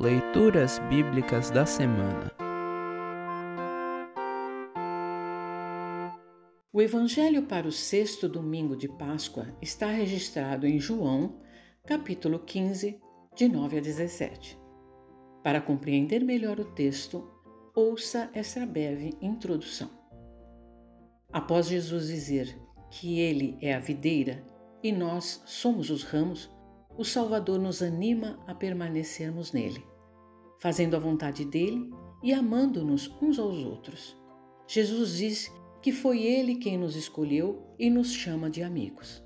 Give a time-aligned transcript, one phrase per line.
[0.00, 2.32] Leituras Bíblicas da Semana
[6.72, 11.40] O Evangelho para o sexto domingo de Páscoa está registrado em João,
[11.86, 13.00] capítulo 15,
[13.36, 14.58] de 9 a 17.
[15.44, 17.30] Para compreender melhor o texto,
[17.72, 19.90] ouça essa breve introdução.
[21.32, 22.58] Após Jesus dizer
[22.90, 24.44] que Ele é a videira
[24.82, 26.50] e nós somos os ramos,
[26.96, 29.84] o Salvador nos anima a permanecermos nele,
[30.60, 31.90] fazendo a vontade dele
[32.22, 34.16] e amando-nos uns aos outros.
[34.66, 35.52] Jesus diz
[35.82, 39.22] que foi ele quem nos escolheu e nos chama de amigos.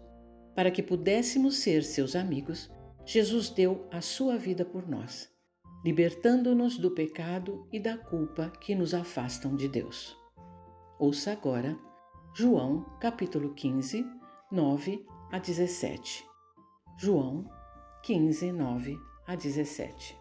[0.54, 2.68] Para que pudéssemos ser seus amigos,
[3.06, 5.30] Jesus deu a sua vida por nós,
[5.84, 10.16] libertando-nos do pecado e da culpa que nos afastam de Deus.
[10.98, 11.78] Ouça agora
[12.34, 14.04] João capítulo 15,
[14.50, 16.26] 9 a 17.
[16.98, 17.57] João
[18.02, 20.18] 15, 9 a 17.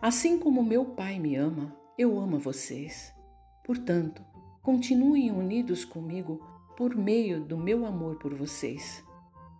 [0.00, 3.12] Assim como meu Pai me ama, eu amo vocês.
[3.64, 4.24] Portanto,
[4.62, 6.40] continuem unidos comigo
[6.76, 9.04] por meio do meu amor por vocês.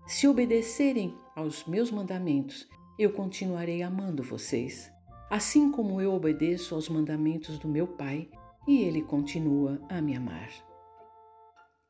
[0.06, 2.66] Se obedecerem aos meus mandamentos,
[2.98, 4.90] eu continuarei amando vocês,
[5.28, 8.30] assim como eu obedeço aos mandamentos do meu Pai
[8.66, 10.48] e ele continua a me amar.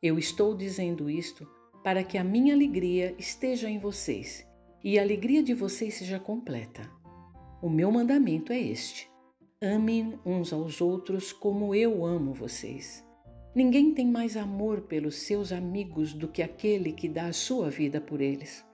[0.03, 1.47] Eu estou dizendo isto
[1.85, 4.50] para que a minha alegria esteja em vocês
[4.83, 6.89] e a alegria de vocês seja completa.
[7.63, 9.11] O meu mandamento é este:
[9.63, 13.05] amem uns aos outros como eu amo vocês.
[13.55, 18.01] Ninguém tem mais amor pelos seus amigos do que aquele que dá a sua vida
[18.01, 18.65] por eles.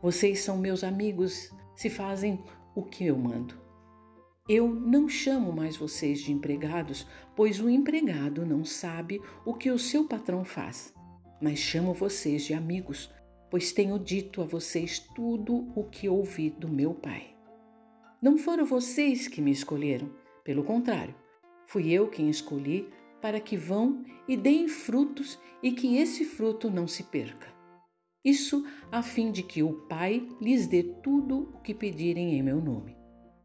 [0.00, 2.42] Vocês são meus amigos se fazem
[2.74, 3.54] o que eu mando.
[4.48, 9.78] Eu não chamo mais vocês de empregados, pois o empregado não sabe o que o
[9.78, 10.94] seu patrão faz,
[11.40, 13.12] mas chamo vocês de amigos,
[13.50, 17.34] pois tenho dito a vocês tudo o que ouvi do meu Pai.
[18.20, 20.10] Não foram vocês que me escolheram,
[20.44, 21.14] pelo contrário,
[21.66, 22.88] fui eu quem escolhi
[23.20, 27.48] para que vão e deem frutos e que esse fruto não se perca.
[28.24, 32.60] Isso a fim de que o Pai lhes dê tudo o que pedirem em meu
[32.60, 32.96] nome.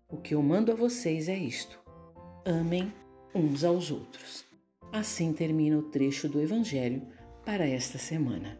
[0.09, 1.79] O que eu mando a vocês é isto:
[2.45, 2.91] amem
[3.33, 4.45] uns aos outros.
[4.91, 7.01] Assim termina o trecho do Evangelho
[7.45, 8.59] para esta semana.